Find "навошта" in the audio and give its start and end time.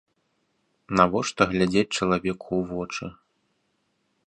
0.99-1.41